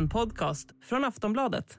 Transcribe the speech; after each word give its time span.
En 0.00 0.08
podcast 0.08 0.68
från 0.88 1.04
Aftonbladet. 1.04 1.78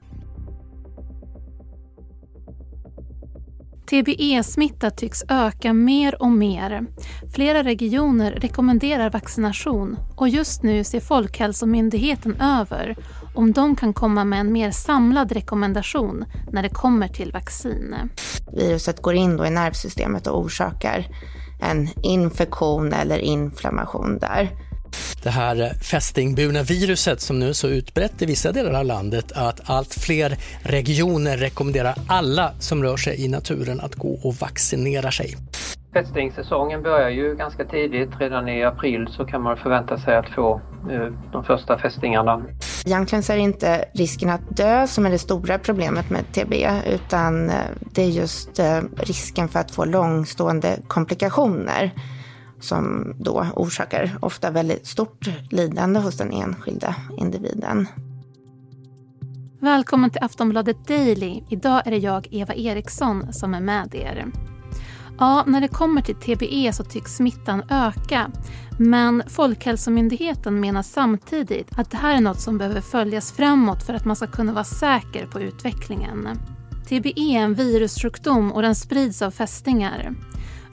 TBE-smitta 3.90 4.90
tycks 4.90 5.24
öka 5.28 5.72
mer 5.72 6.22
och 6.22 6.30
mer. 6.30 6.86
Flera 7.34 7.62
regioner 7.62 8.32
rekommenderar 8.32 9.10
vaccination 9.10 9.96
och 10.16 10.28
just 10.28 10.62
nu 10.62 10.84
ser 10.84 11.00
Folkhälsomyndigheten 11.00 12.40
över 12.40 12.96
om 13.34 13.52
de 13.52 13.76
kan 13.76 13.92
komma 13.92 14.24
med 14.24 14.40
en 14.40 14.52
mer 14.52 14.70
samlad 14.70 15.32
rekommendation 15.32 16.24
när 16.52 16.62
det 16.62 16.68
kommer 16.68 17.08
till 17.08 17.32
vaccin. 17.32 17.94
Viruset 18.52 19.02
går 19.02 19.14
in 19.14 19.36
då 19.36 19.46
i 19.46 19.50
nervsystemet 19.50 20.26
och 20.26 20.40
orsakar 20.40 21.06
en 21.62 21.88
infektion 22.02 22.92
eller 22.92 23.18
inflammation 23.18 24.18
där. 24.18 24.71
Det 25.22 25.30
här 25.30 25.74
fästingburna 25.82 26.62
viruset 26.62 27.20
som 27.20 27.38
nu 27.38 27.48
är 27.48 27.52
så 27.52 27.68
utbrett 27.68 28.22
i 28.22 28.26
vissa 28.26 28.52
delar 28.52 28.80
av 28.80 28.84
landet 28.84 29.32
att 29.34 29.70
allt 29.70 29.94
fler 29.94 30.36
regioner 30.62 31.36
rekommenderar 31.36 31.94
alla 32.06 32.52
som 32.58 32.82
rör 32.82 32.96
sig 32.96 33.24
i 33.24 33.28
naturen 33.28 33.80
att 33.80 33.94
gå 33.94 34.14
och 34.22 34.34
vaccinera 34.34 35.10
sig. 35.10 35.36
Fästingsäsongen 35.92 36.82
börjar 36.82 37.08
ju 37.08 37.34
ganska 37.34 37.64
tidigt. 37.64 38.10
Redan 38.20 38.48
i 38.48 38.64
april 38.64 39.08
så 39.10 39.24
kan 39.24 39.42
man 39.42 39.56
förvänta 39.56 39.98
sig 39.98 40.16
att 40.16 40.28
få 40.28 40.60
eh, 40.90 41.06
de 41.32 41.44
första 41.44 41.78
fästingarna. 41.78 42.42
Egentligen 42.86 43.22
så 43.22 43.32
är 43.32 43.36
det 43.36 43.42
inte 43.42 43.84
risken 43.94 44.30
att 44.30 44.56
dö 44.56 44.86
som 44.86 45.06
är 45.06 45.10
det 45.10 45.18
stora 45.18 45.58
problemet 45.58 46.10
med 46.10 46.32
TB, 46.32 46.54
utan 46.86 47.50
eh, 47.50 47.56
det 47.80 48.02
är 48.02 48.08
just 48.08 48.58
eh, 48.58 48.80
risken 48.96 49.48
för 49.48 49.60
att 49.60 49.70
få 49.70 49.84
långstående 49.84 50.78
komplikationer 50.86 51.90
som 52.62 53.14
då 53.18 53.46
orsakar 53.56 54.18
ofta 54.20 54.50
väldigt 54.50 54.86
stort 54.86 55.28
lidande 55.50 56.00
hos 56.00 56.16
den 56.16 56.32
enskilda 56.32 56.94
individen. 57.18 57.86
Välkommen 59.60 60.10
till 60.10 60.24
Aftonbladet 60.24 60.88
Daily. 60.88 61.42
Idag 61.48 61.86
är 61.86 61.90
det 61.90 61.98
jag, 61.98 62.28
Eva 62.30 62.54
Eriksson, 62.54 63.32
som 63.32 63.54
är 63.54 63.60
med 63.60 63.94
er. 63.94 64.26
Ja, 65.18 65.44
när 65.46 65.60
det 65.60 65.68
kommer 65.68 66.02
till 66.02 66.14
TBE 66.14 66.72
så 66.72 66.84
tycks 66.84 67.16
smittan 67.16 67.62
öka. 67.70 68.30
Men 68.78 69.22
Folkhälsomyndigheten 69.26 70.60
menar 70.60 70.82
samtidigt 70.82 71.78
att 71.78 71.90
det 71.90 71.96
här 71.96 72.16
är 72.16 72.20
något 72.20 72.40
som 72.40 72.58
behöver 72.58 72.80
följas 72.80 73.32
framåt 73.32 73.82
för 73.82 73.94
att 73.94 74.04
man 74.04 74.16
ska 74.16 74.26
kunna 74.26 74.52
vara 74.52 74.64
säker 74.64 75.26
på 75.26 75.40
utvecklingen. 75.40 76.28
TBE 76.88 77.20
är 77.20 77.38
en 77.38 77.54
virussjukdom 77.54 78.52
och 78.52 78.62
den 78.62 78.74
sprids 78.74 79.22
av 79.22 79.30
fästingar. 79.30 80.14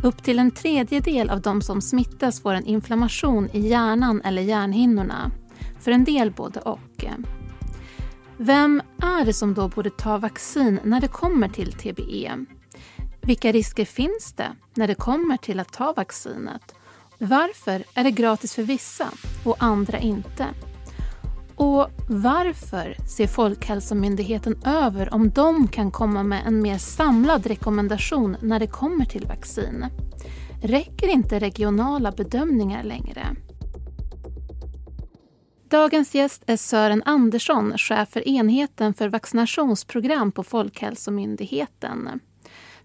Upp 0.04 0.24
till 0.24 0.40
en 0.40 0.52
tredjedel 0.52 1.30
av 1.30 1.42
de 1.42 1.62
som 1.62 1.82
smittas 1.82 2.42
får 2.42 2.54
en 2.54 2.66
inflammation 2.66 3.50
i 3.54 3.68
hjärnan 3.68 4.22
eller 4.22 4.42
hjärnhinnorna. 4.42 5.32
För 5.80 5.92
en 5.92 6.04
del 6.04 6.32
både 6.32 6.60
och. 6.60 7.06
Vem 8.38 8.82
är 9.02 9.26
det 9.26 9.34
som 9.34 9.54
då 9.54 9.68
borde 9.68 9.90
ta 9.90 10.18
vaccin 10.18 10.80
när 10.84 11.02
det 11.02 11.08
kommer 11.08 11.50
till 11.50 11.74
TBE? 11.74 12.46
Vilka 13.22 13.52
risker 13.52 13.86
finns 13.86 14.34
det 14.36 14.52
när 14.74 14.88
det 14.88 14.96
kommer 14.96 15.38
till 15.38 15.60
att 15.60 15.74
ta 15.74 15.94
vaccinet? 15.94 16.76
Varför 17.18 17.84
är 17.94 18.04
det 18.04 18.12
gratis 18.12 18.56
för 18.56 18.64
vissa 18.64 19.08
och 19.44 19.56
andra 19.60 20.00
inte? 20.00 20.46
Och 21.60 21.90
varför 22.10 23.08
ser 23.08 23.28
Folkhälsomyndigheten 23.28 24.58
över 24.66 25.14
om 25.14 25.30
de 25.30 25.68
kan 25.68 25.92
komma 25.92 26.24
med 26.24 26.42
en 26.46 26.62
mer 26.62 26.78
samlad 26.78 27.46
rekommendation 27.46 28.38
när 28.42 28.60
det 28.60 28.68
kommer 28.68 29.06
till 29.06 29.26
vaccin? 29.26 29.86
Räcker 30.64 31.08
inte 31.08 31.40
regionala 31.40 32.12
bedömningar 32.12 32.84
längre? 32.84 33.22
Dagens 35.70 36.16
gäst 36.16 36.44
är 36.48 36.58
Sören 36.58 37.04
Andersson, 37.06 37.78
chef 37.78 38.10
för 38.10 38.28
enheten 38.28 38.94
för 38.94 39.10
vaccinationsprogram 39.10 40.32
på 40.32 40.44
Folkhälsomyndigheten. 40.44 42.20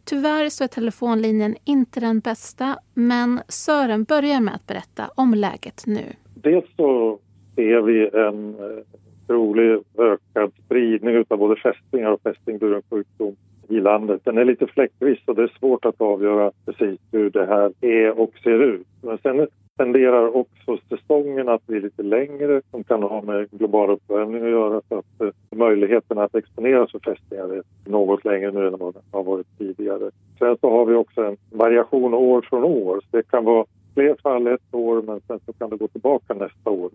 Tyvärr 0.05 0.49
så 0.49 0.65
är 0.65 0.69
telefonlinjen 0.69 1.56
inte 1.65 2.01
den 2.01 2.21
bästa, 2.21 2.79
men 2.95 3.43
Sören 3.49 4.05
börjar 4.05 4.41
med 4.41 4.55
att 4.55 4.67
berätta 4.67 5.11
om 5.15 5.35
läget 5.35 5.83
nu. 5.87 6.17
Dels 6.35 6.67
så 6.77 7.19
ser 7.55 7.81
vi 7.81 8.09
en 8.13 8.55
eh, 8.55 8.85
trolig 9.27 9.79
ökad 9.99 10.53
spridning 10.65 11.25
av 11.29 11.39
både 11.39 11.57
fästingar 11.57 12.11
och 12.11 12.21
fästingburen 12.23 12.83
sjukdom 12.91 13.37
i 13.69 13.81
landet. 13.81 14.21
Den 14.25 14.39
är 14.39 14.45
lite 14.45 14.67
fläckvis 14.67 15.19
och 15.27 15.35
det 15.35 15.43
är 15.43 15.53
svårt 15.59 15.85
att 15.85 16.01
avgöra 16.01 16.53
precis 16.65 17.01
hur 17.13 17.31
det 17.31 17.47
här 17.47 17.73
är 17.81 18.21
och 18.21 18.33
ser 18.43 18.63
ut. 18.63 18.87
Men 19.03 19.19
sen 19.19 19.47
tenderar 19.77 20.37
också 20.37 20.79
säsongen 20.89 21.49
att 21.49 21.67
bli 21.67 21.81
lite 21.81 22.03
längre 22.03 22.63
som 22.71 22.85
kan 22.85 23.03
ha 23.03 23.23
med 23.23 23.51
global 23.51 23.91
uppvärmning 23.91 24.43
att 24.43 24.51
göra 24.51 24.81
så 24.89 24.99
att 24.99 25.21
eh, 25.21 25.59
möjligheten 25.59 26.19
att 26.19 26.35
exponeras 26.35 26.93
för 26.93 26.99
fästingar 26.99 27.45
är 27.45 27.63
något 27.85 28.25
längre 28.25 28.51
nu 28.51 28.67
än 28.67 28.79
vad 28.79 28.97
har 29.13 29.23
varit 29.23 29.59
tidigare. 29.59 30.11
Sen 30.39 30.57
så 30.61 30.71
har 30.71 30.87
vi 30.87 30.95
också 30.95 31.25
en 31.25 31.37
variation 31.51 32.15
år 32.15 32.47
från 32.49 32.65
år. 32.65 33.01
Så 33.01 33.17
det 33.17 33.31
kan 33.31 33.45
vara 33.45 33.65
fler 33.95 34.17
fall 34.23 34.47
ett 34.47 34.75
år 34.75 35.03
men 35.03 35.21
sen 35.21 35.41
så 35.47 35.53
kan 35.53 35.71
det 35.71 35.77
gå 35.77 35.89
tillbaka 35.89 36.35
nästa 36.35 36.71
år. 36.71 36.91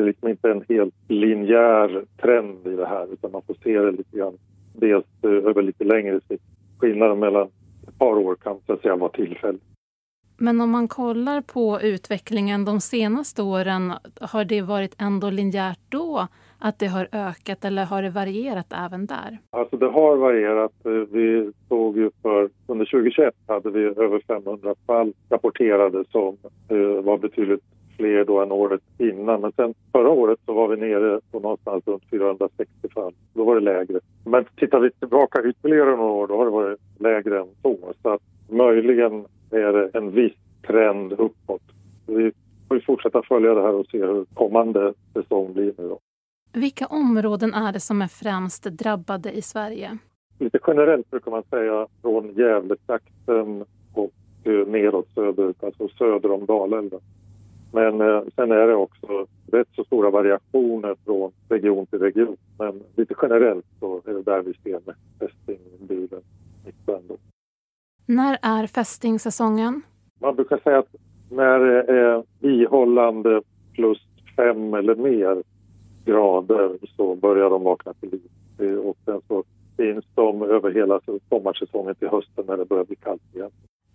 Det 0.00 0.04
är 0.04 0.06
liksom 0.06 0.28
inte 0.28 0.50
en 0.50 0.64
helt 0.68 0.94
linjär 1.08 2.04
trend 2.22 2.66
i 2.66 2.76
det 2.76 2.86
här 2.86 3.12
utan 3.12 3.32
man 3.32 3.42
får 3.46 3.54
se 3.64 3.78
det 3.78 3.90
lite 3.90 4.16
grann 4.16 4.38
dels 4.74 5.04
eh, 5.22 5.30
över 5.30 5.62
lite 5.62 5.84
längre 5.84 6.20
sikt. 6.28 6.44
Skillnaden 6.78 7.18
mellan 7.18 7.48
ett 7.88 7.98
par 7.98 8.18
år 8.18 8.34
kan 8.34 8.60
så 8.66 8.72
att 8.72 8.80
säga 8.80 8.96
vara 8.96 9.10
tillfällig. 9.10 9.60
Men 10.38 10.60
om 10.60 10.70
man 10.70 10.88
kollar 10.88 11.40
på 11.40 11.80
utvecklingen 11.82 12.64
de 12.64 12.80
senaste 12.80 13.42
åren, 13.42 13.92
har 14.20 14.44
det 14.44 14.62
varit 14.62 14.94
ändå 14.98 15.30
linjärt 15.30 15.78
då 15.88 16.26
att 16.58 16.78
det 16.78 16.86
har 16.86 17.08
ökat 17.12 17.64
eller 17.64 17.84
har 17.84 18.02
det 18.02 18.10
varierat 18.10 18.72
även 18.86 19.06
där? 19.06 19.38
Alltså 19.50 19.76
det 19.76 19.90
har 19.90 20.16
varierat. 20.16 20.72
Vi 21.10 21.52
såg 21.68 21.96
ju 21.96 22.10
för 22.22 22.50
under 22.66 22.84
2021 22.84 23.34
hade 23.46 23.70
vi 23.70 23.80
över 23.80 24.20
500 24.26 24.74
fall 24.86 25.12
rapporterade 25.30 26.04
som 26.10 26.36
eh, 26.68 27.02
var 27.04 27.18
betydligt 27.18 27.64
fler 28.00 28.24
då 28.24 28.42
än 28.42 28.52
året 28.52 28.80
innan. 28.98 29.40
Men 29.40 29.52
sen 29.52 29.74
förra 29.92 30.08
året 30.08 30.38
så 30.46 30.52
var 30.52 30.68
vi 30.68 30.76
nere 30.76 31.20
på 31.30 31.40
någonstans 31.40 31.86
runt 31.86 32.04
460 32.10 32.88
fall. 32.94 33.12
Då 33.34 33.44
var 33.44 33.54
det 33.54 33.60
lägre. 33.60 34.00
Men 34.24 34.44
tittar 34.56 34.80
vi 34.80 34.90
tillbaka 34.90 35.42
ytterligare 35.44 35.96
några 35.96 36.12
år 36.12 36.26
då 36.26 36.36
har 36.36 36.44
det 36.44 36.50
varit 36.50 36.80
lägre 36.98 37.40
än 37.40 37.48
så. 37.62 37.78
Så 38.02 38.08
att 38.08 38.22
möjligen 38.48 39.24
är 39.50 39.72
det 39.72 39.90
en 39.94 40.10
viss 40.10 40.36
trend 40.66 41.12
uppåt. 41.12 41.62
Vi 42.06 42.32
får 42.68 42.80
fortsätta 42.80 43.22
följa 43.22 43.54
det 43.54 43.62
här 43.62 43.74
och 43.74 43.86
se 43.86 43.98
hur 43.98 44.24
kommande 44.34 44.94
säsong 45.12 45.52
blir 45.52 45.72
nu. 45.78 45.88
Då. 45.88 45.98
Vilka 46.52 46.86
områden 46.86 47.54
är 47.54 47.72
det 47.72 47.80
som 47.80 48.02
är 48.02 48.08
främst 48.08 48.64
drabbade 48.64 49.32
i 49.32 49.42
Sverige? 49.42 49.98
Lite 50.38 50.58
generellt 50.66 51.10
brukar 51.10 51.30
man 51.30 51.42
säga 51.50 51.86
från 52.02 52.34
Gävletrakten 52.34 53.64
och 53.94 54.12
neråt 54.66 55.08
söderut, 55.14 55.64
alltså 55.64 55.88
söder 55.88 56.30
om 56.30 56.46
Dalälven. 56.46 57.00
Men 57.72 58.00
eh, 58.00 58.22
sen 58.36 58.52
är 58.52 58.66
det 58.66 58.74
också 58.74 59.26
rätt 59.52 59.68
så 59.76 59.84
stora 59.84 60.10
variationer 60.10 60.96
från 61.04 61.32
region 61.48 61.86
till 61.86 61.98
region. 61.98 62.36
Men 62.58 62.82
lite 62.96 63.14
generellt 63.22 63.66
så 63.80 64.02
är 64.04 64.14
det 64.14 64.22
där 64.22 64.42
vi 64.42 64.54
ser 64.54 64.80
med 64.86 64.94
fästingburen 65.18 66.22
smittan. 66.62 67.02
När 68.06 68.38
är 68.42 68.66
fästingsäsongen? 68.66 69.82
Man 70.18 70.36
brukar 70.36 70.58
säga 70.58 70.78
att 70.78 70.94
när 71.30 71.58
det 71.58 71.82
är 71.82 72.24
ihållande 72.40 73.42
plus 73.72 73.98
fem 74.36 74.74
eller 74.74 74.94
mer 74.94 75.42
grader 76.04 76.78
så 76.96 77.14
börjar 77.14 77.50
de 77.50 77.62
vakna 77.64 77.94
till 77.94 78.10
liv. 78.10 78.78
Och 78.78 78.96
sen 79.04 79.20
så 79.28 79.44
finns 79.76 80.04
de 80.14 80.42
över 80.42 80.70
hela 80.70 81.00
sommarsäsongen 81.28 81.94
till 81.94 82.08
hösten 82.08 82.44
när 82.46 82.56
det 82.56 82.64
börjar 82.64 82.84
bli 82.84 82.96
kallt 82.96 83.34
igen. 83.34 83.50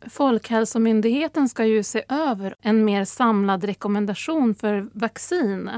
Folkhälsomyndigheten 0.09 1.49
ska 1.49 1.65
ju 1.65 1.83
se 1.83 2.03
över 2.09 2.55
en 2.61 2.85
mer 2.85 3.03
samlad 3.03 3.63
rekommendation 3.63 4.55
för 4.55 4.87
vaccin. 4.93 5.69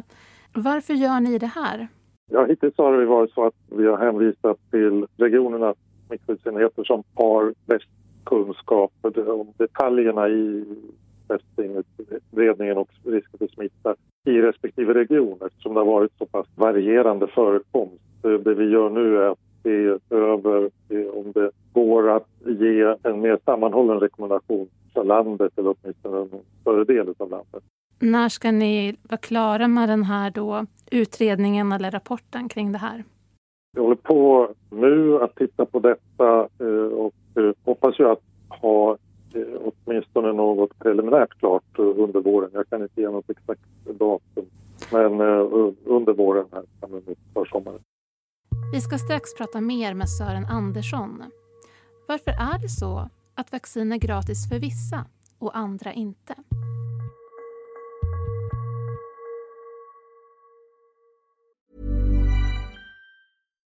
Varför 0.54 0.94
gör 0.94 1.20
ni 1.20 1.38
det 1.38 1.52
här? 1.56 1.88
Ja, 2.32 2.46
hittills 2.46 2.78
har 2.78 2.98
det 2.98 3.06
varit 3.06 3.32
så 3.32 3.46
att 3.46 3.56
vi 3.70 3.88
har 3.88 3.98
hänvisat 3.98 4.58
till 4.72 5.06
regionernas 5.18 5.78
smittskyddsenheter 6.08 6.84
som 6.84 7.04
har 7.14 7.54
bäst 7.66 7.90
kunskap 8.26 8.92
om 9.28 9.54
detaljerna 9.58 10.30
i 10.30 10.66
fästingutbredningen 11.28 12.78
och 12.78 12.90
risken 13.04 13.38
för 13.40 13.48
smitta 13.48 13.96
i 14.26 14.42
respektive 14.42 14.94
region 14.94 15.40
eftersom 15.46 15.74
det 15.74 15.80
har 15.80 15.86
varit 15.86 16.18
så 16.18 16.26
pass 16.26 16.48
varierande 16.56 17.28
förekomst. 17.28 18.04
Det 18.22 18.54
vi 18.54 18.70
gör 18.70 18.90
nu 18.90 19.18
är 19.18 19.30
att 19.32 19.40
se 19.68 20.16
över 20.16 20.70
om 21.14 21.32
det 21.32 21.52
går 21.74 22.10
att 22.10 22.28
ge 22.46 22.96
en 23.04 23.22
mer 23.22 23.40
sammanhållen 23.46 24.00
rekommendation 24.00 24.68
för 24.94 25.04
landet 25.04 25.52
eller 25.56 25.76
åtminstone 25.82 26.18
en 26.18 26.30
större 26.62 26.84
del 26.84 27.14
av 27.18 27.30
landet. 27.30 27.64
När 28.00 28.30
ska 28.30 28.52
ni 28.52 28.96
vara 29.10 29.18
klara 29.18 29.68
med 29.68 29.90
den 29.90 30.04
här 30.04 30.32
då, 30.32 30.66
utredningen 30.92 31.72
eller 31.72 31.92
rapporten 31.92 32.50
kring 32.50 32.72
det 32.72 32.78
här? 32.78 33.04
Vi 33.76 33.82
håller 33.82 33.96
på 33.96 34.50
nu 34.70 35.24
att 35.24 35.36
titta 35.36 35.66
på 35.66 35.80
detta 35.80 36.40
eh, 36.60 36.94
och 36.94 37.14
eh, 37.36 37.52
hoppas 37.64 38.00
ju 38.00 38.10
att 38.10 38.22
ha 38.50 38.98
eh, 39.34 39.72
åtminstone 39.86 40.34
något 40.34 40.80
preliminärt 40.80 41.40
klart 41.40 41.80
under 41.80 42.22
våren. 42.22 42.50
Jag 42.54 42.70
kan 42.70 42.82
inte 42.82 43.02
ge 43.02 43.10
något 43.10 43.30
exakt 43.30 43.62
datum. 44.00 44.46
Men 44.92 45.22
under 45.86 46.14
våren 46.14 46.46
här, 46.52 46.64
försommaren. 47.34 47.80
Vi 48.72 48.82
ska 48.82 48.98
strax 48.98 49.34
prata 49.34 49.62
mer 49.62 49.94
med 49.94 50.10
Sören 50.10 50.46
Andersson. 50.46 51.24
Varför 52.08 52.32
är 52.32 52.60
det 52.60 52.70
så 52.70 53.10
att 53.36 53.52
vaccin 53.52 53.92
är 53.92 53.98
gratis 53.98 54.50
för 54.50 54.60
vissa 54.60 55.06
och 55.40 55.58
andra 55.58 55.94
inte? 55.94 56.36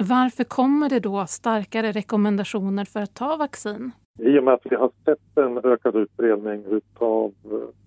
Varför 0.00 0.44
kommer 0.44 0.88
det 0.88 1.00
då 1.00 1.26
starkare 1.26 1.92
rekommendationer 1.92 2.84
för 2.84 3.00
att 3.00 3.14
ta 3.14 3.36
vaccin? 3.36 3.90
I 4.18 4.38
och 4.38 4.44
med 4.44 4.54
att 4.54 4.66
vi 4.70 4.76
har 4.76 4.90
sett 5.04 5.38
en 5.38 5.58
ökad 5.64 5.96
utbredning 5.96 6.64
av 6.98 7.32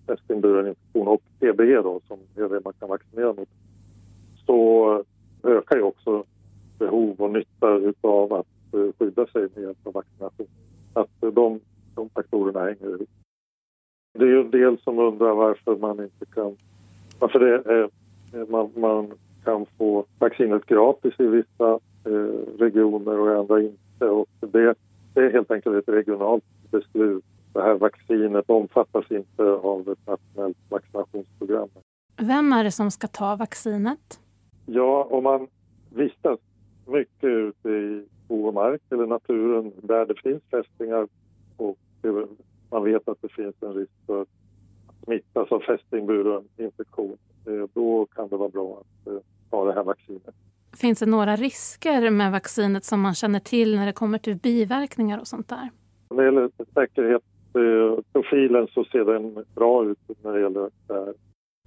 fästingburen 0.06 0.64
eh, 0.64 0.68
infektion 0.68 1.08
och 1.08 1.22
TBE 1.40 1.82
då, 1.82 2.00
som 2.08 2.18
är 2.36 2.48
det 2.48 2.60
man 2.64 2.72
kan 2.80 2.88
vaccinera 2.88 3.32
mot, 3.32 3.48
så 4.46 5.04
ökar 5.42 5.76
ju 5.76 5.82
också 5.82 6.24
behov 6.78 7.20
och 7.20 7.30
nytta 7.30 7.66
av 8.00 8.32
att 8.32 8.74
eh, 8.74 8.92
skydda 8.98 9.26
sig 9.26 9.48
med 9.54 9.64
hjälp 9.64 9.86
av 9.86 9.92
vaccination. 9.92 10.46
Att 10.92 11.22
eh, 11.22 11.28
de, 11.28 11.60
de 11.94 12.08
faktorerna 12.08 12.60
hänger 12.60 12.94
ihop. 12.94 13.10
Det 14.18 14.24
är 14.24 14.28
ju 14.28 14.40
en 14.40 14.50
del 14.50 14.78
som 14.78 14.98
undrar 14.98 15.34
varför 15.34 15.76
man 15.76 16.02
inte 16.02 16.26
kan... 16.34 16.56
Varför 17.18 17.38
det 17.38 17.54
är, 17.54 17.90
man, 18.46 18.70
man 18.76 19.12
kan 19.44 19.66
få 19.78 20.04
vaccinet 20.18 20.66
gratis 20.66 21.14
i 21.18 21.26
vissa 21.26 21.80
regioner 22.58 23.18
och 23.18 23.38
andra 23.38 23.62
inte. 23.62 24.04
Och 24.04 24.28
det, 24.40 24.74
det 25.14 25.20
är 25.20 25.32
helt 25.32 25.50
enkelt 25.50 25.76
ett 25.76 25.94
regionalt 25.94 26.44
beslut. 26.70 27.24
Det 27.52 27.62
här 27.62 27.74
vaccinet 27.74 28.50
omfattas 28.50 29.10
inte 29.10 29.42
av 29.42 29.88
ett 29.88 30.06
nationellt 30.06 30.58
vaccinationsprogram. 30.68 31.68
Vem 32.16 32.52
är 32.52 32.64
det 32.64 32.70
som 32.70 32.90
ska 32.90 33.06
ta 33.06 33.36
vaccinet? 33.36 34.20
Ja, 34.66 35.08
om 35.10 35.24
man 35.24 35.48
vistas 35.90 36.38
mycket 36.86 37.24
ute 37.24 37.68
i 37.68 38.06
skog 38.24 38.54
mark 38.54 38.82
eller 38.90 39.06
naturen 39.06 39.72
där 39.82 40.06
det 40.06 40.14
finns 40.22 40.42
fästingar 40.50 41.08
och 41.56 41.78
man 42.70 42.84
vet 42.84 43.08
att 43.08 43.22
det 43.22 43.28
finns 43.28 43.54
en 43.60 43.74
risk 43.74 43.92
för 44.06 44.22
att 44.22 44.28
smittas 45.04 45.52
av 45.52 45.60
fästingburen 45.60 46.44
infektion, 46.56 47.16
eh, 47.46 47.68
då 47.74 48.06
kan 48.06 48.28
det 48.28 48.36
vara 48.36 48.48
bra 48.48 48.80
att 48.80 49.06
eh, 49.06 49.20
ta 49.50 49.64
det 49.64 49.72
här 49.72 49.84
vaccinet. 49.84 50.34
Finns 50.76 50.98
det 50.98 51.06
några 51.06 51.36
risker 51.36 52.10
med 52.10 52.32
vaccinet 52.32 52.84
som 52.84 53.00
man 53.00 53.14
känner 53.14 53.40
till 53.40 53.76
när 53.76 53.86
det 53.86 53.92
kommer 53.92 54.18
till 54.18 54.36
biverkningar 54.36 55.18
och 55.20 55.26
sånt 55.26 55.48
där? 55.48 55.70
När 56.10 56.16
det 56.16 56.24
gäller 56.24 56.50
säkerhetsprofilen 56.74 58.62
eh, 58.62 58.68
så 58.74 58.84
ser 58.84 59.04
den 59.04 59.44
bra 59.54 59.84
ut 59.84 59.98
när 60.22 60.32
det 60.32 60.40
gäller 60.40 60.70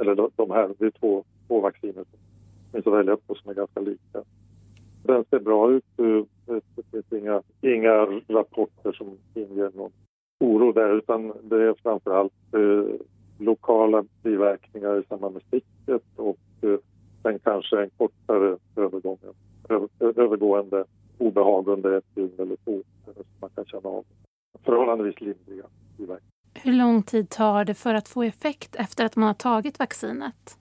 eller 0.02 0.30
de 0.36 0.52
här, 0.52 0.72
det 0.80 0.86
är 0.86 0.92
två, 0.92 1.24
två 1.48 1.60
vacciner 1.60 1.94
som 1.94 2.19
finns 2.72 2.88
att 2.88 2.94
välja 2.94 3.18
på 3.18 3.36
som 3.36 3.50
är 3.52 3.56
ganska 3.56 3.80
lika. 3.80 4.24
Den 5.04 5.25
ser 5.30 5.40
bra 5.40 5.72
ut. 5.72 6.00
Eh, 6.00 6.24
det 6.75 6.84
finns 6.92 7.24
inga, 7.24 7.42
inga 7.62 8.22
rapporter 8.28 8.92
som 8.92 9.18
inger 9.34 9.72
någon 9.75 9.92
oro 10.40 10.72
där 10.72 10.98
utan 10.98 11.34
det 11.44 11.63
är 11.63 11.75
framförallt 11.84 12.34
allt 12.52 13.12
lokala 13.38 14.06
biverkningar 14.24 15.00
i 15.00 15.04
samband 15.10 15.34
med 15.34 15.44
sticket 15.44 16.04
och 16.16 16.38
eh, 16.62 16.80
sen 17.24 17.40
kanske 17.40 17.81
en 17.81 17.90
kortare 17.98 18.57
övergång, 18.75 19.18
övergående 20.00 20.86
obehag 21.18 21.68
under 21.68 21.92
ett 21.92 22.16
dygn 22.16 22.34
eller 22.40 22.56
två 22.56 22.84
som 23.06 23.14
man 23.40 23.50
kan 23.56 23.66
känna 23.66 23.90
av. 23.90 24.06
Förhållandevis 24.64 25.22
lindriga 25.22 25.66
biverkningar. 25.98 26.31
Hur 26.54 26.74
lång 26.74 26.94
tid 27.06 27.30
tar 27.30 27.66
det 27.66 27.74
för 27.74 27.94
att 27.94 28.07
få 28.07 28.24
effekt 28.24 28.75
efter 28.75 29.06
att 29.06 29.16
man 29.16 29.28
har 29.28 29.34
tagit 29.34 29.80
vaccinet? 29.80 30.57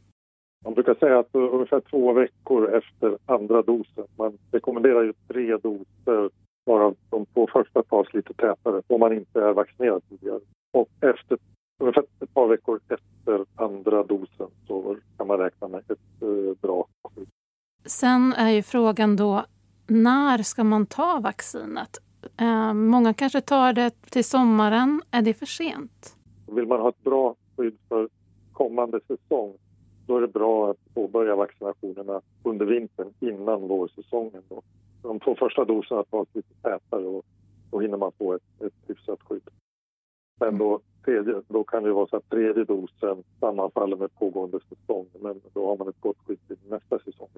Man 0.65 0.75
brukar 0.75 0.95
säga 0.95 1.19
att 1.19 1.35
ungefär 1.35 1.81
två 1.81 2.13
veckor 2.13 2.75
efter 2.75 3.19
andra 3.27 3.63
dosen. 3.63 4.07
Man 4.17 4.39
rekommenderar 4.53 5.03
ju 5.03 5.13
tre 5.29 5.57
doser 5.57 6.31
varav 6.67 6.97
de 7.11 7.27
två 7.27 7.49
första 7.53 7.83
tas 7.83 8.15
lite 8.15 8.35
tätare 8.35 8.83
om 8.87 9.01
man 9.01 9.13
inte 9.13 9.41
är 9.41 9.53
vaccinerad 9.53 10.03
tidigare. 10.09 10.41
Och 10.73 10.89
efter 11.01 11.39
ungefär 11.81 12.05
ett 12.21 12.35
par 12.35 12.49
veckor 12.49 12.81
efter 12.89 13.47
andra 13.57 14.03
dosen 14.03 14.49
så 14.67 14.97
kan 15.17 15.27
man 15.27 15.39
räkna 15.39 15.69
med 15.69 15.81
ett 15.81 16.23
eh, 16.23 16.59
bra 16.61 16.87
skydd. 17.15 17.29
Sen 17.85 18.33
är 18.33 18.51
ju 18.51 18.63
frågan 18.63 19.17
då, 19.17 19.45
när 19.87 20.43
ska 20.43 20.65
man 20.65 20.87
ta 20.87 21.21
vaccinet? 21.21 21.99
Eh, 22.41 22.75
många 22.75 23.15
kanske 23.15 23.41
tar 23.41 23.73
det 23.73 23.91
till 24.11 24.25
sommaren. 24.25 25.03
Är 25.11 25.23
det 25.23 25.35
för 25.35 25.47
sent? 25.47 26.17
Vill 26.55 26.67
man 26.67 26.81
ha 26.81 26.89
ett 26.89 27.05
bra 27.05 27.35
skydd 27.57 27.79
för 27.89 28.09
kommande 28.53 29.01
säsong 29.07 29.55
då 30.07 30.17
är 30.17 30.21
det 30.21 30.29
bra 30.29 30.71
att 30.71 30.95
påbörja 30.95 31.37
vaccinationerna 31.37 32.21
under 32.43 32.67
vintern 32.67 33.13
innan 33.21 33.69
vårsäsongen. 33.69 34.43
Då. 34.49 34.63
De 35.03 35.21
två 35.21 35.35
första 35.35 35.65
doserna 35.65 36.05
tas 36.05 36.29
lite 36.33 36.55
tätare 36.63 37.07
och 37.07 37.25
då 37.71 37.81
hinner 37.81 37.97
man 37.97 38.13
få 38.19 38.33
ett, 38.33 38.63
ett 38.63 38.75
hyfsat 38.87 39.21
skydd. 39.23 39.49
Men 40.41 40.59
då 40.59 40.81
tredje, 41.05 41.43
då 41.49 41.65
kan 41.65 41.83
det 41.83 41.93
vara 41.93 42.07
så 42.07 42.17
att 42.17 42.31
tredje 42.31 42.65
dosen 42.65 43.23
sammanfaller 43.41 43.97
med 43.97 44.15
pågående 44.15 44.61
säsong. 44.61 45.07
Men 45.21 45.41
då 45.53 45.67
har 45.67 45.77
man 45.77 45.89
ett 45.89 46.01
gott 46.01 46.19
skydd 46.27 46.39
till 46.47 46.57
nästa 46.69 46.99
säsong. 46.99 47.29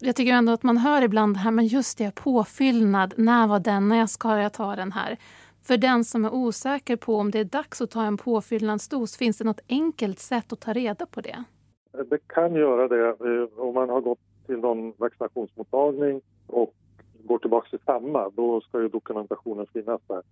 Jag 0.00 0.16
tycker 0.16 0.32
ändå 0.32 0.52
att 0.52 0.62
man 0.62 0.76
hör 0.76 1.02
ibland 1.02 1.34
det 1.34 1.38
här, 1.38 1.50
men 1.50 1.66
just 1.66 1.98
det, 1.98 2.14
påfyllnad. 2.14 3.14
När 3.16 3.46
var 3.46 3.60
den? 3.60 3.88
När 3.88 4.06
ska 4.06 4.38
jag 4.38 4.52
ta 4.52 4.76
den 4.76 4.92
här? 4.92 5.16
För 5.66 5.76
den 5.76 6.04
som 6.04 6.24
är 6.24 6.34
osäker 6.34 6.96
på 6.96 7.16
om 7.16 7.30
det 7.30 7.38
är 7.38 7.44
dags 7.44 7.80
att 7.80 7.90
ta 7.90 8.02
en 8.02 8.16
påfyllnadsdos, 8.16 9.16
finns 9.16 9.38
det 9.38 9.44
något 9.44 9.60
enkelt 9.68 10.18
sätt 10.18 10.52
att 10.52 10.60
ta 10.60 10.72
reda 10.72 11.06
på 11.06 11.20
det? 11.20 11.44
Det 11.92 12.18
kan 12.26 12.54
göra 12.54 12.88
det. 12.88 13.08
Eh, 13.08 13.58
om 13.58 13.74
man 13.74 13.88
har 13.88 14.00
gått 14.00 14.18
till 14.46 14.58
någon 14.58 14.92
vaccinationsmottagning 14.96 16.20
och 16.46 16.74
går 17.24 17.38
tillbaka 17.38 17.70
till 17.70 17.78
samma, 17.86 18.30
då 18.30 18.60
ska 18.60 18.82
ju 18.82 18.88
dokumentationen 18.88 19.66
finnas 19.72 20.00
där. 20.06 20.22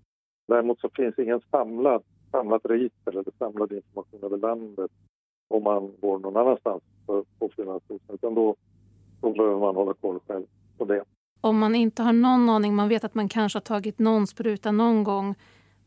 Däremot 0.49 0.81
så 0.81 0.89
finns 0.97 1.19
ingen 1.19 1.41
samlad 1.51 2.03
samlat 2.31 2.65
register 2.65 3.13
eller 3.13 3.33
samlad 3.39 3.73
information 3.73 4.21
över 4.23 4.37
landet 4.37 4.91
om 5.49 5.63
man 5.63 5.93
går 6.01 6.19
någon 6.19 6.37
annanstans 6.37 6.83
för 7.07 7.25
påfyllnadsdosen. 7.39 8.15
Utan 8.15 8.35
då, 8.35 8.57
då 9.21 9.33
behöver 9.33 9.59
man 9.59 9.77
hålla 9.77 9.95
koll 9.95 10.21
själv. 10.27 10.47
Om 11.55 11.61
man 11.61 11.75
inte 11.75 12.03
har 12.03 12.13
någon 12.13 12.49
aning, 12.49 12.75
man 12.75 12.89
vet 12.89 13.05
att 13.05 13.15
man 13.15 13.29
kanske 13.29 13.57
har 13.57 13.61
tagit 13.61 13.99
någon 13.99 14.27
spruta 14.27 14.73
någon 14.73 15.05
gång, 15.05 15.35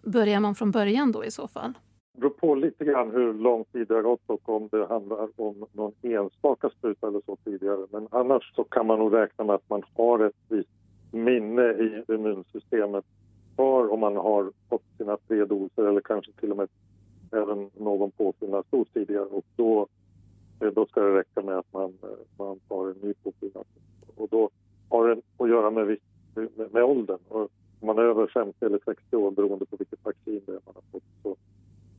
börjar 0.02 0.40
man 0.40 0.56
från 0.56 0.72
början 0.72 1.12
då 1.12 1.26
i 1.26 1.32
så 1.32 1.48
fall? 1.48 1.74
Det 2.14 2.20
beror 2.20 2.30
på 2.30 2.56
lite 2.56 2.86
grann 2.86 3.12
hur 3.12 3.34
lång 3.34 3.66
tid 3.66 3.88
det 3.88 3.94
har 3.94 4.02
gått 4.02 4.22
och 4.26 4.50
om 4.50 4.70
det 4.72 4.86
handlar 4.86 5.30
om 5.36 5.66
någon 5.74 5.94
enstaka 6.02 6.70
spruta 6.70 7.08
eller 7.08 7.22
så 7.26 7.36
tidigare. 7.36 7.88
Men 7.92 8.08
annars 8.12 8.56
så 8.56 8.64
kan 8.64 8.88
man 8.88 9.00
nog 9.00 9.14
räkna 9.14 9.44
med 9.44 9.56
att 9.56 9.70
man 9.70 9.84
har 9.96 10.20
ett 10.26 10.36
visst 10.50 10.70
minne 11.12 11.64
i 11.64 12.04
immunsystemet 12.08 13.06
kvar 13.56 13.94
om 13.94 14.00
man 14.00 14.16
har 14.16 14.52
fått 14.70 14.86
sina 14.98 15.18
tre 15.28 15.46
doser 15.46 15.84
eller 15.84 16.02
kanske 16.02 16.32
till 16.32 16.52
och 16.52 16.58
med 16.58 16.70
även 17.32 17.70
någon 17.78 18.12
påfyllnadsdos 18.12 18.88
tidigare. 18.94 19.26
Och 19.26 19.46
då, 19.56 19.88
då 20.74 20.86
ska 20.86 21.02
det 21.02 21.20
räcka 21.20 21.42
med 21.42 21.58
att 21.58 21.74
man, 21.74 21.94
man 22.38 22.60
tar 22.60 22.88
en 22.88 22.98
ny 23.02 23.14
påfyllnadsdos. 23.14 23.84
Och 24.16 24.28
då 24.32 24.50
att 25.48 25.52
göra 25.52 25.72
med, 25.72 25.98
med, 26.36 26.74
med 26.74 26.84
åldern. 26.84 27.20
Och 27.28 27.50
om 27.80 27.88
man 27.88 27.98
är 27.98 28.02
över 28.02 28.28
50 28.28 28.66
eller 28.66 28.80
60 28.86 29.16
år, 29.16 29.32
beroende 29.32 29.66
på 29.66 29.76
vilket 29.76 30.06
vaccin 30.06 30.42
det 30.46 30.52
är 30.52 30.62
man 30.66 30.76
har 30.76 30.84
fått, 30.92 31.04
så, 31.24 31.36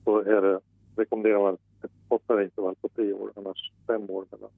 så 0.05 0.19
är 0.19 0.43
det, 0.43 0.61
rekommenderar 0.97 1.43
man 1.43 1.55
ett 1.83 1.91
kortare 2.09 2.45
intervall 2.45 2.75
på 2.81 2.89
tre 2.89 3.13
år, 3.13 3.33
annars 3.37 3.73
fem 3.87 4.11
år 4.11 4.25
mellan 4.31 4.51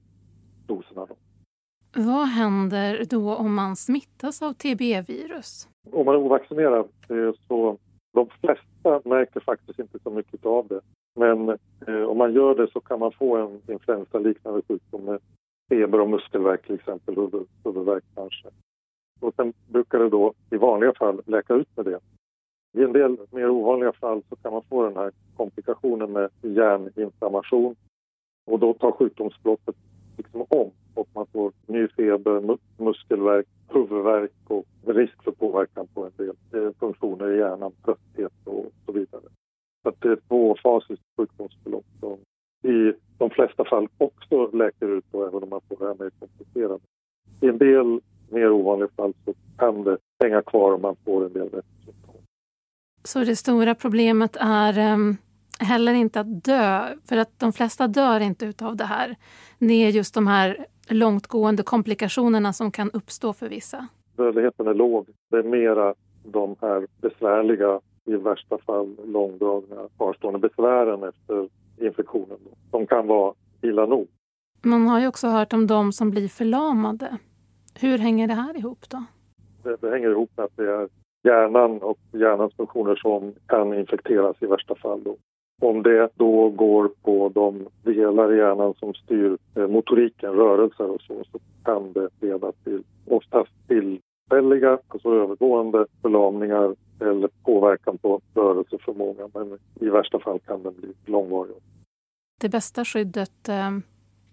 doserna. 0.67 1.05
Då. 1.05 1.15
Vad 1.95 2.27
händer 2.27 3.05
då 3.09 3.35
om 3.35 3.55
man 3.55 3.75
smittas 3.75 4.41
av 4.41 4.53
TB-virus? 4.53 5.67
Om 5.91 6.05
man 6.05 6.15
är 6.15 6.19
ovaccinerad 6.19 6.87
eh, 7.09 7.33
så 7.47 7.77
de 8.13 8.27
flesta 8.41 9.09
märker 9.09 9.39
faktiskt 9.39 9.79
inte 9.79 9.99
så 9.99 10.09
mycket 10.09 10.45
av 10.45 10.67
det. 10.67 10.81
Men 11.15 11.49
eh, 11.87 12.03
om 12.03 12.17
man 12.17 12.33
gör 12.33 12.55
det 12.55 12.71
så 12.71 12.79
kan 12.79 12.99
man 12.99 13.11
få 13.11 13.37
en 13.37 13.73
influensaliknande 13.73 14.61
sjukdom 14.67 15.01
med 15.05 15.19
feber 15.69 15.99
och 15.99 16.09
muskelvärk 16.09 16.65
till 16.65 16.75
exempel, 16.75 17.15
huvud, 17.15 17.47
huvudvärk 17.63 18.03
kanske. 18.15 18.49
Och 19.21 19.33
sen 19.35 19.53
brukar 19.67 19.99
det 19.99 20.09
då 20.09 20.33
i 20.51 20.57
vanliga 20.57 20.93
fall 20.93 21.21
läka 21.25 21.53
ut 21.53 21.77
med 21.77 21.85
det. 21.85 21.99
I 22.73 22.83
en 22.83 22.93
del 22.93 23.17
mer 23.31 23.49
ovanliga 23.49 23.93
fall 23.93 24.21
så 24.29 24.35
kan 24.35 24.53
man 24.53 24.63
få 24.69 24.83
den 24.83 24.95
här 24.95 25.11
komplikationen 25.37 26.11
med 26.11 26.29
hjärninflammation 26.41 27.75
Och 28.45 28.59
då 28.59 28.73
tar 28.73 28.91
sjukdomsförloppet 28.91 29.75
liksom 30.17 30.45
om 30.49 30.71
och 30.93 31.07
man 31.13 31.27
får 31.27 31.51
ny 31.65 31.87
feber, 31.87 32.57
muskelvärk, 32.77 33.47
huvudvärk 33.67 34.31
och 34.47 34.65
risk 34.85 35.23
för 35.23 35.31
påverkan 35.31 35.87
på 35.87 36.05
en 36.05 36.11
del 36.17 36.35
eh, 36.53 36.71
funktioner 36.79 37.31
i 37.31 37.37
hjärnan, 37.37 37.71
trötthet 37.85 38.33
och 38.45 38.65
så 38.85 38.91
vidare. 38.91 39.23
Så 39.83 39.89
att 39.89 40.01
det 40.01 40.07
är 40.07 40.13
ett 40.13 40.27
tvåfasigt 40.27 41.01
sjukdomsförlopp 41.17 41.85
som 41.99 42.17
i 42.63 42.93
de 43.17 43.29
flesta 43.29 43.65
fall 43.65 43.87
också 43.97 44.47
läker 44.47 44.87
ut 44.87 45.05
då, 45.11 45.27
även 45.27 45.43
om 45.43 45.49
man 45.49 45.61
får 45.69 45.75
det 45.79 45.85
här 45.85 45.95
mer 45.99 46.09
komplicerat. 46.19 46.81
I 47.41 47.47
en 47.47 47.57
del 47.57 48.01
mer 48.29 48.51
ovanliga 48.51 48.89
fall 48.95 49.13
så 49.25 49.33
kan 49.57 49.83
det 49.83 49.97
hänga 50.23 50.41
kvar 50.41 50.73
om 50.73 50.81
man 50.81 50.95
får 51.05 51.25
en 51.25 51.33
del 51.33 51.49
rättssymptom. 51.49 52.15
Så 53.03 53.19
det 53.19 53.35
stora 53.35 53.75
problemet 53.75 54.37
är 54.39 54.93
um, 54.93 55.17
heller 55.59 55.93
inte 55.93 56.19
att 56.19 56.43
dö, 56.43 56.95
för 57.05 57.17
att 57.17 57.39
de 57.39 57.53
flesta 57.53 57.87
dör 57.87 58.19
inte 58.19 58.45
utav 58.45 58.75
det 58.75 58.85
här. 58.85 59.15
Det 59.59 59.73
är 59.73 59.89
just 59.89 60.13
de 60.13 60.27
här 60.27 60.65
långtgående 60.89 61.63
komplikationerna 61.63 62.53
som 62.53 62.71
kan 62.71 62.91
uppstå 62.91 63.33
för 63.33 63.49
vissa. 63.49 63.87
Dödligheten 64.15 64.67
är 64.67 64.73
låg. 64.73 65.07
Det 65.29 65.37
är 65.37 65.43
mera 65.43 65.93
de 66.23 66.55
här 66.61 66.87
besvärliga, 67.01 67.79
i 68.05 68.15
värsta 68.15 68.57
fall 68.57 68.95
långdragna 69.05 69.87
kvarstående 69.97 70.39
besvären 70.39 71.03
efter 71.03 71.49
infektionen. 71.77 72.37
De 72.71 72.87
kan 72.87 73.07
vara 73.07 73.33
illa 73.61 73.85
nog. 73.85 74.07
Man 74.61 74.87
har 74.87 74.99
ju 74.99 75.07
också 75.07 75.27
hört 75.27 75.53
om 75.53 75.67
de 75.67 75.93
som 75.93 76.11
blir 76.11 76.27
förlamade. 76.27 77.17
Hur 77.79 77.97
hänger 77.97 78.27
det 78.27 78.33
här 78.33 78.57
ihop 78.57 78.89
då? 78.89 79.03
Det, 79.63 79.77
det 79.81 79.89
hänger 79.89 80.09
ihop 80.11 80.31
med 80.35 80.45
att 80.45 80.57
det 80.57 80.71
är 80.71 80.89
hjärnan 81.23 81.81
och 81.81 81.97
hjärnans 82.11 82.55
funktioner 82.55 82.95
som 82.95 83.33
kan 83.45 83.73
infekteras 83.73 84.37
i 84.39 84.45
värsta 84.45 84.75
fall. 84.75 85.03
Då. 85.03 85.15
Om 85.61 85.83
det 85.83 86.09
då 86.15 86.49
går 86.49 86.91
på 87.03 87.29
de 87.29 87.67
delar 87.83 88.33
i 88.33 88.37
hjärnan 88.37 88.73
som 88.79 88.93
styr 88.93 89.37
eh, 89.55 89.67
motoriken, 89.67 90.33
rörelser 90.33 90.89
och 90.89 91.01
så, 91.01 91.23
så 91.31 91.39
kan 91.63 91.93
det 91.93 92.09
leda 92.19 92.51
till 92.51 92.83
oftast 93.07 93.51
tillfälliga, 93.67 94.79
alltså 94.87 95.09
övergående 95.09 95.85
förlamningar 96.01 96.75
eller 96.99 97.29
påverkan 97.43 97.97
på 97.97 98.21
rörelseförmågan. 98.35 99.31
Men 99.33 99.57
i 99.79 99.89
värsta 99.89 100.19
fall 100.19 100.39
kan 100.39 100.63
den 100.63 100.73
bli 100.77 100.93
långvarig. 101.05 101.55
Det 102.41 102.49
bästa 102.49 102.85
skyddet 102.85 103.49
eh, 103.49 103.71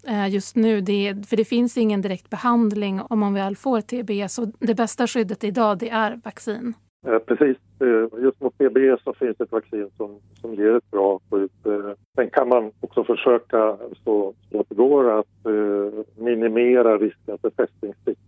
Eh, 0.07 0.29
just 0.35 0.57
nu, 0.57 0.81
det 0.81 1.09
är, 1.09 1.15
för 1.27 1.37
det 1.37 1.45
finns 1.45 1.77
ingen 1.77 2.01
direkt 2.01 2.31
behandling 2.31 3.01
om 3.11 3.19
man 3.19 3.35
väl 3.35 3.57
får 3.57 3.81
TB, 3.81 4.29
så 4.29 4.45
det 4.59 4.75
bästa 4.75 5.07
skyddet 5.07 5.45
idag 5.45 5.79
det 5.79 5.91
är 5.91 6.21
vaccin. 6.25 6.75
Eh, 7.07 7.19
precis. 7.19 7.57
Eh, 7.81 8.23
just 8.23 8.41
mot 8.41 8.59
TB 8.59 8.97
så 9.05 9.15
finns 9.15 9.37
det 9.37 9.45
ett 9.45 9.53
vaccin 9.53 9.91
som, 9.97 10.21
som 10.41 10.55
ger 10.55 10.77
ett 10.77 10.91
bra 10.91 11.21
skydd. 11.31 11.51
Sen 12.15 12.31
kan 12.31 12.49
man 12.49 12.73
också 12.81 13.05
försöka 13.05 13.79
så 14.05 14.35
gott 14.51 14.69
det 14.69 14.75
går 14.75 15.19
att 15.19 15.27
minimera 16.17 16.99
risken 16.99 17.39
för 17.39 17.51
fästingstick, 17.51 18.19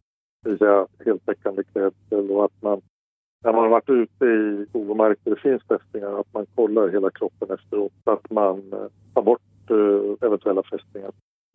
det 0.42 0.50
vill 0.50 0.58
säga 0.58 0.86
heltäckande 1.04 1.62
klädsel 1.64 2.30
och 2.30 2.44
att 2.44 2.62
man 2.62 2.80
när 3.44 3.52
man 3.52 3.62
har 3.62 3.68
varit 3.68 3.90
ute 3.90 4.24
i 4.24 4.66
skog 4.68 4.90
och 4.90 4.96
mark 4.96 5.18
där 5.24 5.30
det 5.30 5.40
finns 5.40 5.62
fästingar, 5.62 6.20
att 6.20 6.34
man 6.34 6.46
kollar 6.54 6.88
hela 6.88 7.10
kroppen 7.10 7.50
efteråt 7.50 7.92
så 8.04 8.10
att 8.10 8.30
man 8.30 8.70
tar 9.14 9.22
bort 9.22 9.40
eventuella 10.20 10.62
fästingar. 10.62 11.10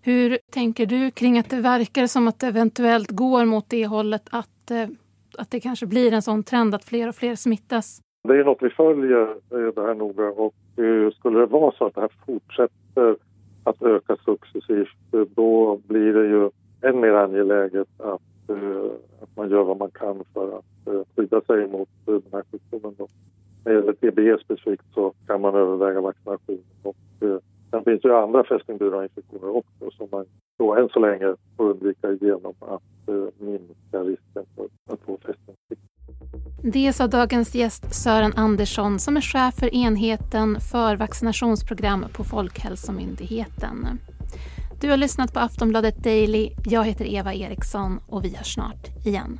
Hur 0.05 0.37
tänker 0.51 0.85
du 0.85 1.11
kring 1.11 1.37
att 1.39 1.49
det 1.49 1.61
verkar 1.61 2.07
som 2.07 2.27
att 2.27 2.39
det 2.39 2.47
eventuellt 2.47 3.11
går 3.11 3.45
mot 3.45 3.69
det 3.69 3.85
hållet 3.85 4.21
att, 4.31 4.71
eh, 4.71 4.87
att 5.37 5.51
det 5.51 5.59
kanske 5.59 5.85
blir 5.85 6.13
en 6.13 6.21
sån 6.21 6.43
trend 6.43 6.75
att 6.75 6.85
fler 6.85 7.09
och 7.09 7.15
fler 7.15 7.35
smittas? 7.35 8.01
Det 8.27 8.39
är 8.39 8.43
något 8.43 8.57
vi 8.61 8.69
följer 8.69 9.21
eh, 9.21 9.73
det 9.75 9.81
här 9.81 9.93
noga 9.93 10.23
och 10.23 10.83
eh, 10.83 11.11
skulle 11.11 11.39
det 11.39 11.45
vara 11.45 11.71
så 11.77 11.85
att 11.85 11.95
det 11.95 12.01
här 12.01 12.11
fortsätter 12.25 13.17
att 13.63 13.81
öka 13.83 14.15
successivt 14.25 15.35
då 15.35 15.81
blir 15.87 16.13
det 16.13 16.27
ju 16.27 16.49
än 16.81 16.99
mer 16.99 17.13
angeläget 17.13 17.87
att, 17.97 18.49
att 19.21 19.35
man 19.35 19.49
gör 19.49 19.63
vad 19.63 19.77
man 19.77 19.91
kan 19.91 20.23
för 20.33 20.57
att 20.57 21.05
skydda 21.15 21.41
sig 21.41 21.67
mot 21.67 21.89
den 22.05 22.21
här 22.31 22.43
sjukdomen. 22.51 22.95
Då. 22.97 23.07
När 23.63 23.73
det 23.73 23.79
gäller 23.79 23.93
TBE 23.93 24.43
specifikt 24.43 24.83
så 24.93 25.13
kan 25.27 25.41
man 25.41 25.55
överväga 25.55 26.01
vaccination 26.01 26.63
och 26.83 26.95
Sen 27.75 27.83
finns 27.83 28.01
det 28.01 28.07
ju 28.07 28.15
andra 28.15 28.43
fästingburna 28.43 29.03
infektioner 29.03 29.55
också 29.55 29.97
som 29.97 30.07
man 30.11 30.25
då 30.57 30.75
än 30.75 30.89
så 30.89 30.99
länge 30.99 31.35
får 31.57 31.69
undvika 31.69 32.11
genom 32.11 32.53
att 32.59 33.09
eh, 33.09 33.45
minska 33.47 33.99
risken 33.99 34.45
för 34.55 34.93
att 34.93 34.99
få 35.05 35.17
fästing. 35.17 35.55
Det 36.63 36.93
sa 36.93 37.07
dagens 37.07 37.55
gäst 37.55 37.93
Sören 37.93 38.33
Andersson 38.35 38.99
som 38.99 39.17
är 39.17 39.21
chef 39.21 39.55
för 39.59 39.75
enheten 39.75 40.57
för 40.71 40.95
vaccinationsprogram 40.95 42.05
på 42.13 42.23
Folkhälsomyndigheten. 42.23 43.87
Du 44.81 44.89
har 44.89 44.97
lyssnat 44.97 45.33
på 45.33 45.39
Aftonbladet 45.39 46.03
Daily. 46.03 46.49
Jag 46.65 46.83
heter 46.83 47.05
Eva 47.05 47.33
Eriksson 47.33 47.99
och 48.09 48.23
vi 48.23 48.35
hörs 48.35 48.53
snart 48.53 49.05
igen. 49.05 49.39